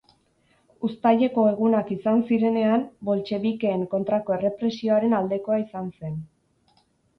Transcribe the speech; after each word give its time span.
Uztaileko 0.87 1.43
Egunak 1.49 1.91
izan 1.95 2.23
zirenean, 2.29 2.87
boltxebikeen 3.11 3.85
kontrako 3.93 4.37
errepresioaren 4.41 5.17
aldekoa 5.21 5.63
izan 5.69 5.95
zen. 6.01 6.21